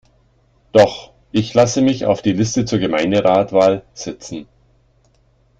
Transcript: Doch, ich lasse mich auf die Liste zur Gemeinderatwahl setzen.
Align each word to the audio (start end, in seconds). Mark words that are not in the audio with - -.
Doch, 0.71 1.13
ich 1.31 1.53
lasse 1.53 1.83
mich 1.83 2.07
auf 2.07 2.23
die 2.23 2.33
Liste 2.33 2.65
zur 2.65 2.79
Gemeinderatwahl 2.79 3.83
setzen. 3.93 4.47